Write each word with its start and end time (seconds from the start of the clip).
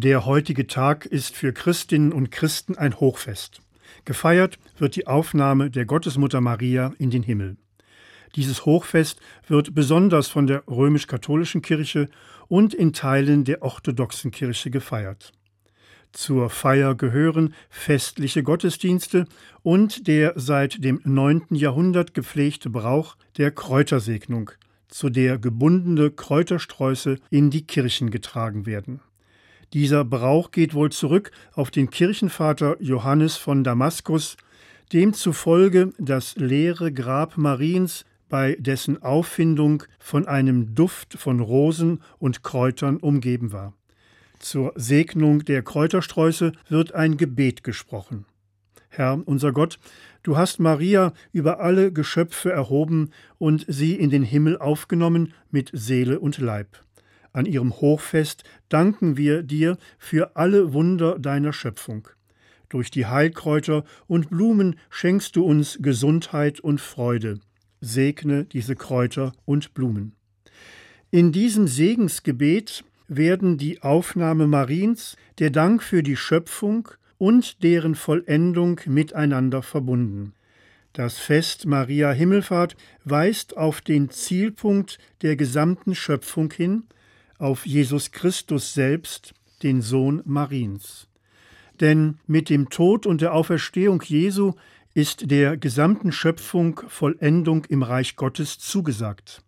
Der 0.00 0.26
heutige 0.26 0.68
Tag 0.68 1.06
ist 1.06 1.34
für 1.34 1.52
Christinnen 1.52 2.12
und 2.12 2.30
Christen 2.30 2.78
ein 2.78 3.00
Hochfest. 3.00 3.60
Gefeiert 4.04 4.56
wird 4.78 4.94
die 4.94 5.08
Aufnahme 5.08 5.70
der 5.70 5.86
Gottesmutter 5.86 6.40
Maria 6.40 6.92
in 7.00 7.10
den 7.10 7.24
Himmel. 7.24 7.56
Dieses 8.36 8.64
Hochfest 8.64 9.18
wird 9.48 9.74
besonders 9.74 10.28
von 10.28 10.46
der 10.46 10.62
römisch-katholischen 10.68 11.62
Kirche 11.62 12.08
und 12.46 12.74
in 12.74 12.92
Teilen 12.92 13.42
der 13.42 13.62
orthodoxen 13.62 14.30
Kirche 14.30 14.70
gefeiert. 14.70 15.32
Zur 16.12 16.48
Feier 16.48 16.94
gehören 16.94 17.52
festliche 17.68 18.44
Gottesdienste 18.44 19.26
und 19.64 20.06
der 20.06 20.34
seit 20.36 20.84
dem 20.84 21.00
9. 21.02 21.46
Jahrhundert 21.50 22.14
gepflegte 22.14 22.70
Brauch 22.70 23.16
der 23.36 23.50
Kräutersegnung, 23.50 24.52
zu 24.86 25.10
der 25.10 25.38
gebundene 25.38 26.12
Kräutersträuße 26.12 27.18
in 27.30 27.50
die 27.50 27.66
Kirchen 27.66 28.10
getragen 28.12 28.64
werden. 28.64 29.00
Dieser 29.74 30.04
Brauch 30.04 30.50
geht 30.50 30.72
wohl 30.72 30.90
zurück 30.90 31.30
auf 31.52 31.70
den 31.70 31.90
Kirchenvater 31.90 32.76
Johannes 32.80 33.36
von 33.36 33.64
Damaskus, 33.64 34.36
demzufolge 34.92 35.92
das 35.98 36.36
leere 36.36 36.90
Grab 36.90 37.36
Mariens 37.36 38.06
bei 38.30 38.56
dessen 38.58 39.02
Auffindung 39.02 39.82
von 39.98 40.26
einem 40.26 40.74
Duft 40.74 41.14
von 41.14 41.40
Rosen 41.40 42.02
und 42.18 42.42
Kräutern 42.42 42.96
umgeben 42.96 43.52
war. 43.52 43.74
Zur 44.38 44.72
Segnung 44.76 45.44
der 45.44 45.62
Kräutersträuße 45.62 46.52
wird 46.68 46.94
ein 46.94 47.16
Gebet 47.16 47.64
gesprochen. 47.64 48.24
Herr, 48.88 49.20
unser 49.26 49.52
Gott, 49.52 49.78
du 50.22 50.36
hast 50.36 50.60
Maria 50.60 51.12
über 51.32 51.60
alle 51.60 51.92
Geschöpfe 51.92 52.50
erhoben 52.50 53.10
und 53.36 53.66
sie 53.68 53.94
in 53.94 54.10
den 54.10 54.22
Himmel 54.22 54.56
aufgenommen 54.58 55.34
mit 55.50 55.70
Seele 55.74 56.20
und 56.20 56.38
Leib. 56.38 56.82
An 57.32 57.46
ihrem 57.46 57.72
Hochfest 57.72 58.44
danken 58.68 59.16
wir 59.16 59.42
dir 59.42 59.76
für 59.98 60.36
alle 60.36 60.72
Wunder 60.72 61.18
deiner 61.18 61.52
Schöpfung. 61.52 62.08
Durch 62.68 62.90
die 62.90 63.06
Heilkräuter 63.06 63.84
und 64.06 64.30
Blumen 64.30 64.76
schenkst 64.90 65.36
du 65.36 65.44
uns 65.44 65.78
Gesundheit 65.80 66.60
und 66.60 66.80
Freude. 66.80 67.40
Segne 67.80 68.44
diese 68.44 68.76
Kräuter 68.76 69.32
und 69.44 69.72
Blumen. 69.74 70.12
In 71.10 71.32
diesem 71.32 71.66
Segensgebet 71.66 72.84
werden 73.06 73.56
die 73.56 73.82
Aufnahme 73.82 74.46
Mariens, 74.46 75.16
der 75.38 75.50
Dank 75.50 75.82
für 75.82 76.02
die 76.02 76.16
Schöpfung 76.16 76.88
und 77.16 77.62
deren 77.62 77.94
Vollendung 77.94 78.80
miteinander 78.86 79.62
verbunden. 79.62 80.34
Das 80.92 81.18
Fest 81.18 81.64
Maria 81.64 82.10
Himmelfahrt 82.12 82.76
weist 83.04 83.56
auf 83.56 83.80
den 83.80 84.10
Zielpunkt 84.10 84.98
der 85.22 85.36
gesamten 85.36 85.94
Schöpfung 85.94 86.52
hin, 86.52 86.84
auf 87.38 87.66
Jesus 87.66 88.10
Christus 88.10 88.74
selbst, 88.74 89.34
den 89.62 89.82
Sohn 89.82 90.22
Mariens. 90.24 91.08
Denn 91.80 92.18
mit 92.26 92.50
dem 92.50 92.70
Tod 92.70 93.06
und 93.06 93.20
der 93.20 93.32
Auferstehung 93.34 94.02
Jesu 94.02 94.54
ist 94.94 95.30
der 95.30 95.56
gesamten 95.56 96.12
Schöpfung 96.12 96.80
Vollendung 96.88 97.64
im 97.66 97.82
Reich 97.82 98.16
Gottes 98.16 98.58
zugesagt. 98.58 99.42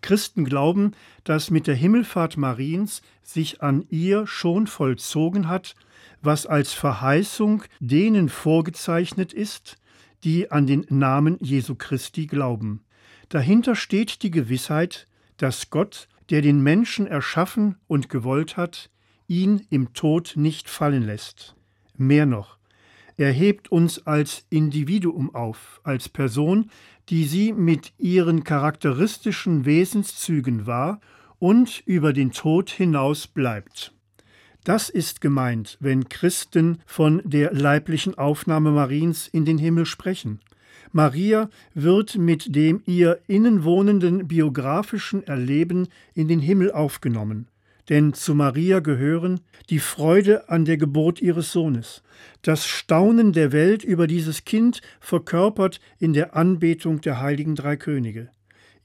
Christen 0.00 0.44
glauben, 0.44 0.92
dass 1.24 1.50
mit 1.50 1.66
der 1.66 1.74
Himmelfahrt 1.74 2.36
Mariens 2.36 3.02
sich 3.22 3.62
an 3.62 3.86
ihr 3.88 4.26
schon 4.26 4.66
vollzogen 4.66 5.48
hat, 5.48 5.74
was 6.20 6.46
als 6.46 6.72
Verheißung 6.72 7.64
denen 7.80 8.28
vorgezeichnet 8.28 9.32
ist, 9.32 9.76
die 10.24 10.50
an 10.50 10.66
den 10.66 10.86
Namen 10.88 11.38
Jesu 11.40 11.74
Christi 11.74 12.26
glauben. 12.26 12.84
Dahinter 13.28 13.74
steht 13.74 14.22
die 14.22 14.30
Gewissheit, 14.30 15.06
dass 15.36 15.70
Gott, 15.70 16.08
der 16.30 16.42
den 16.42 16.62
Menschen 16.62 17.06
erschaffen 17.06 17.76
und 17.86 18.08
gewollt 18.08 18.56
hat, 18.56 18.90
ihn 19.26 19.66
im 19.70 19.92
Tod 19.94 20.34
nicht 20.36 20.68
fallen 20.68 21.02
lässt. 21.02 21.54
Mehr 21.96 22.26
noch, 22.26 22.58
er 23.16 23.30
hebt 23.30 23.70
uns 23.70 24.04
als 24.06 24.44
Individuum 24.50 25.34
auf, 25.34 25.80
als 25.84 26.08
Person, 26.08 26.70
die 27.08 27.24
sie 27.24 27.52
mit 27.52 27.92
ihren 27.98 28.42
charakteristischen 28.42 29.64
Wesenszügen 29.64 30.66
war 30.66 31.00
und 31.38 31.82
über 31.86 32.12
den 32.12 32.32
Tod 32.32 32.70
hinaus 32.70 33.26
bleibt. 33.26 33.92
Das 34.64 34.88
ist 34.88 35.20
gemeint, 35.20 35.76
wenn 35.80 36.08
Christen 36.08 36.78
von 36.86 37.20
der 37.24 37.52
leiblichen 37.52 38.16
Aufnahme 38.16 38.70
Mariens 38.70 39.28
in 39.28 39.44
den 39.44 39.58
Himmel 39.58 39.84
sprechen. 39.84 40.40
Maria 40.92 41.50
wird 41.74 42.16
mit 42.16 42.54
dem 42.54 42.82
ihr 42.86 43.18
innenwohnenden 43.26 44.28
biografischen 44.28 45.26
Erleben 45.26 45.88
in 46.14 46.28
den 46.28 46.40
Himmel 46.40 46.72
aufgenommen. 46.72 47.48
Denn 47.88 48.14
zu 48.14 48.34
Maria 48.34 48.80
gehören 48.80 49.40
die 49.68 49.78
Freude 49.78 50.48
an 50.48 50.64
der 50.64 50.78
Geburt 50.78 51.20
ihres 51.20 51.52
Sohnes, 51.52 52.02
das 52.40 52.66
Staunen 52.66 53.32
der 53.32 53.52
Welt 53.52 53.84
über 53.84 54.06
dieses 54.06 54.44
Kind 54.44 54.80
verkörpert 55.00 55.80
in 55.98 56.14
der 56.14 56.34
Anbetung 56.34 57.02
der 57.02 57.20
heiligen 57.20 57.54
drei 57.54 57.76
Könige, 57.76 58.30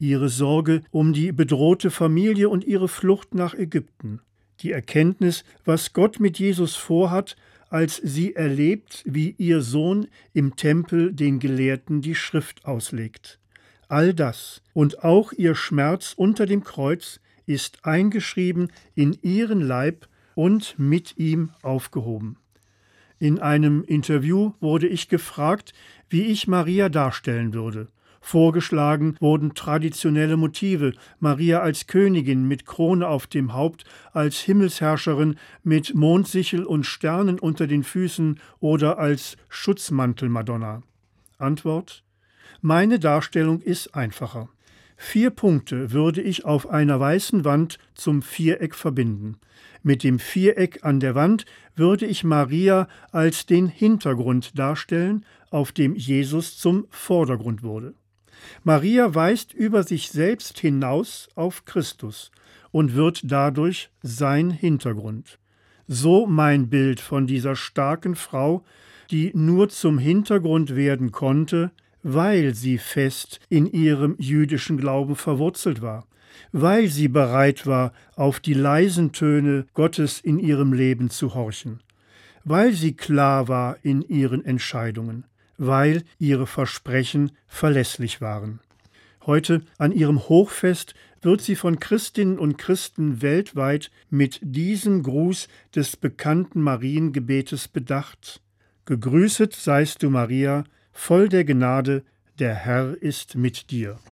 ihre 0.00 0.28
Sorge 0.28 0.82
um 0.90 1.12
die 1.12 1.30
bedrohte 1.30 1.90
Familie 1.90 2.48
und 2.48 2.64
ihre 2.64 2.88
Flucht 2.88 3.34
nach 3.34 3.54
Ägypten, 3.54 4.20
die 4.60 4.72
Erkenntnis, 4.72 5.44
was 5.64 5.92
Gott 5.92 6.18
mit 6.18 6.40
Jesus 6.40 6.74
vorhat, 6.74 7.36
als 7.70 7.96
sie 7.96 8.34
erlebt, 8.34 9.02
wie 9.06 9.34
ihr 9.38 9.60
Sohn 9.60 10.08
im 10.32 10.56
Tempel 10.56 11.12
den 11.12 11.38
Gelehrten 11.38 12.00
die 12.00 12.14
Schrift 12.14 12.64
auslegt. 12.64 13.38
All 13.88 14.14
das 14.14 14.62
und 14.72 15.04
auch 15.04 15.32
ihr 15.32 15.54
Schmerz 15.54 16.12
unter 16.16 16.46
dem 16.46 16.62
Kreuz 16.62 17.20
ist 17.46 17.84
eingeschrieben 17.84 18.70
in 18.94 19.18
ihren 19.22 19.60
Leib 19.60 20.08
und 20.34 20.78
mit 20.78 21.16
ihm 21.16 21.50
aufgehoben. 21.62 22.36
In 23.18 23.40
einem 23.40 23.82
Interview 23.82 24.52
wurde 24.60 24.86
ich 24.86 25.08
gefragt, 25.08 25.72
wie 26.08 26.22
ich 26.22 26.46
Maria 26.46 26.88
darstellen 26.88 27.52
würde. 27.52 27.88
Vorgeschlagen 28.20 29.16
wurden 29.20 29.54
traditionelle 29.54 30.36
Motive, 30.36 30.92
Maria 31.20 31.60
als 31.60 31.86
Königin 31.86 32.46
mit 32.46 32.66
Krone 32.66 33.06
auf 33.06 33.26
dem 33.26 33.54
Haupt, 33.54 33.84
als 34.12 34.38
Himmelsherrscherin 34.40 35.36
mit 35.62 35.94
Mondsichel 35.94 36.64
und 36.64 36.84
Sternen 36.84 37.38
unter 37.38 37.66
den 37.66 37.84
Füßen 37.84 38.40
oder 38.60 38.98
als 38.98 39.36
Schutzmantel-Madonna. 39.48 40.82
Antwort 41.38 42.04
Meine 42.60 42.98
Darstellung 42.98 43.60
ist 43.60 43.94
einfacher. 43.94 44.48
Vier 45.00 45.30
Punkte 45.30 45.92
würde 45.92 46.20
ich 46.20 46.44
auf 46.44 46.68
einer 46.68 46.98
weißen 46.98 47.44
Wand 47.44 47.78
zum 47.94 48.20
Viereck 48.20 48.74
verbinden. 48.74 49.36
Mit 49.84 50.02
dem 50.02 50.18
Viereck 50.18 50.80
an 50.82 50.98
der 50.98 51.14
Wand 51.14 51.46
würde 51.76 52.04
ich 52.04 52.24
Maria 52.24 52.88
als 53.12 53.46
den 53.46 53.68
Hintergrund 53.68 54.58
darstellen, 54.58 55.24
auf 55.50 55.70
dem 55.70 55.94
Jesus 55.94 56.58
zum 56.58 56.86
Vordergrund 56.90 57.62
wurde. 57.62 57.94
Maria 58.64 59.14
weist 59.14 59.52
über 59.54 59.82
sich 59.82 60.10
selbst 60.10 60.58
hinaus 60.58 61.28
auf 61.34 61.64
Christus 61.64 62.30
und 62.70 62.94
wird 62.94 63.20
dadurch 63.24 63.90
sein 64.02 64.50
Hintergrund. 64.50 65.38
So 65.86 66.26
mein 66.26 66.68
Bild 66.68 67.00
von 67.00 67.26
dieser 67.26 67.56
starken 67.56 68.14
Frau, 68.14 68.64
die 69.10 69.32
nur 69.34 69.68
zum 69.68 69.98
Hintergrund 69.98 70.76
werden 70.76 71.12
konnte, 71.12 71.70
weil 72.02 72.54
sie 72.54 72.78
fest 72.78 73.40
in 73.48 73.66
ihrem 73.66 74.14
jüdischen 74.18 74.76
Glauben 74.76 75.16
verwurzelt 75.16 75.82
war, 75.82 76.06
weil 76.52 76.88
sie 76.88 77.08
bereit 77.08 77.66
war, 77.66 77.92
auf 78.16 78.40
die 78.40 78.54
leisen 78.54 79.12
Töne 79.12 79.66
Gottes 79.74 80.20
in 80.20 80.38
ihrem 80.38 80.72
Leben 80.72 81.10
zu 81.10 81.34
horchen, 81.34 81.80
weil 82.44 82.72
sie 82.72 82.94
klar 82.94 83.48
war 83.48 83.76
in 83.82 84.02
ihren 84.02 84.44
Entscheidungen, 84.44 85.24
weil 85.58 86.04
ihre 86.18 86.46
Versprechen 86.46 87.32
verlässlich 87.46 88.20
waren. 88.20 88.60
Heute 89.26 89.60
an 89.76 89.92
ihrem 89.92 90.28
Hochfest 90.28 90.94
wird 91.20 91.42
sie 91.42 91.56
von 91.56 91.80
Christinnen 91.80 92.38
und 92.38 92.56
Christen 92.56 93.20
weltweit 93.20 93.90
mit 94.08 94.38
diesem 94.40 95.02
Gruß 95.02 95.48
des 95.74 95.96
bekannten 95.96 96.62
Mariengebetes 96.62 97.68
bedacht. 97.68 98.40
Gegrüßet 98.86 99.54
seist 99.54 100.02
du, 100.02 100.08
Maria, 100.08 100.64
voll 100.92 101.28
der 101.28 101.44
Gnade, 101.44 102.04
der 102.38 102.54
Herr 102.54 102.96
ist 103.02 103.34
mit 103.34 103.70
dir. 103.70 103.98